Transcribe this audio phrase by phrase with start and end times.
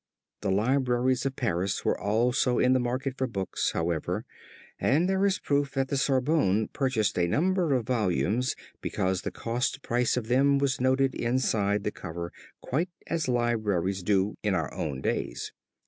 [0.41, 4.25] The libraries of Paris were also in the market for books, however,
[4.79, 9.83] and there is proof that the Sorbonne purchased a number of volumes because the cost
[9.83, 15.01] price of them was noted inside the cover quite as libraries do in our own
[15.01, 15.51] days.